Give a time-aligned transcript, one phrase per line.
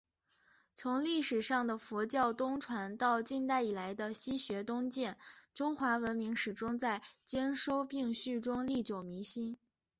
[0.73, 2.97] 从历史上的佛教东传……
[2.97, 5.15] 到近代以来的“西学东渐”……
[5.53, 9.59] 中华文明始终在兼收并蓄中历久弥新。